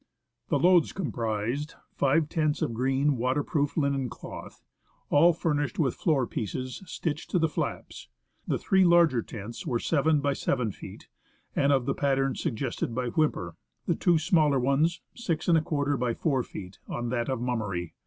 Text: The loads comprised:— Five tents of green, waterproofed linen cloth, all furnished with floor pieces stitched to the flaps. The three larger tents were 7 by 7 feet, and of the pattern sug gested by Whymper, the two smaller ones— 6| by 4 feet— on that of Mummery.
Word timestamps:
The 0.49 0.57
loads 0.57 0.93
comprised:— 0.93 1.75
Five 1.99 2.27
tents 2.27 2.63
of 2.63 2.73
green, 2.73 3.17
waterproofed 3.17 3.77
linen 3.77 4.09
cloth, 4.09 4.63
all 5.11 5.31
furnished 5.31 5.77
with 5.77 5.93
floor 5.93 6.25
pieces 6.25 6.81
stitched 6.87 7.29
to 7.29 7.37
the 7.37 7.47
flaps. 7.47 8.09
The 8.47 8.57
three 8.57 8.83
larger 8.83 9.21
tents 9.21 9.63
were 9.67 9.77
7 9.77 10.19
by 10.19 10.33
7 10.33 10.71
feet, 10.71 11.07
and 11.55 11.71
of 11.71 11.85
the 11.85 11.93
pattern 11.93 12.33
sug 12.33 12.55
gested 12.55 12.95
by 12.95 13.09
Whymper, 13.09 13.57
the 13.85 13.93
two 13.93 14.17
smaller 14.17 14.59
ones— 14.59 15.01
6| 15.15 15.99
by 15.99 16.15
4 16.15 16.41
feet— 16.41 16.79
on 16.89 17.09
that 17.09 17.29
of 17.29 17.39
Mummery. 17.39 17.93